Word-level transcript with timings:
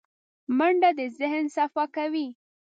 منډه 0.57 0.89
د 0.97 0.99
ذهن 1.19 1.45
صفا 1.55 1.85
کوي 1.95 2.27